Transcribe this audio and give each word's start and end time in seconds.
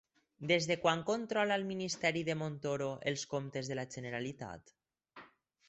Des 0.51 0.67
de 0.69 0.77
quan 0.85 1.03
controla 1.09 1.57
el 1.61 1.65
ministeri 1.67 2.25
de 2.31 2.37
Montoro 2.41 2.89
els 3.13 3.29
comptes 3.35 3.73
de 3.73 3.81
la 3.81 3.87
Generalitat? 3.99 4.77